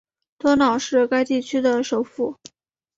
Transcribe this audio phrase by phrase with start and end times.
[0.39, 2.35] 多瑙是该地区的首府。